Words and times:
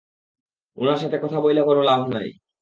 উনার 0.77 0.97
সাথে 0.97 1.17
কথা 1.17 1.37
বইলা 1.39 1.63
কোন 1.63 1.77
লাভ 1.83 2.01
নাই। 2.13 2.27